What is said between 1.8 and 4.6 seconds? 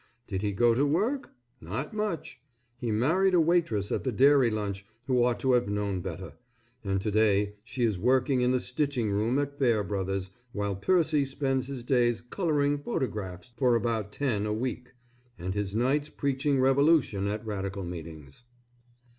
much! He married a waitress at the Dairy